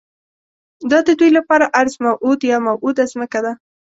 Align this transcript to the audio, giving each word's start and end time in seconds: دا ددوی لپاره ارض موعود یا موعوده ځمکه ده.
دا 0.89 0.99
ددوی 1.07 1.29
لپاره 1.37 1.65
ارض 1.81 1.93
موعود 2.05 2.39
یا 2.51 2.57
موعوده 2.67 3.03
ځمکه 3.11 3.39
ده. 3.45 3.53